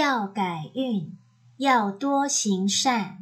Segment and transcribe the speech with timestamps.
[0.00, 1.14] 要改运
[1.58, 3.19] 要多行善。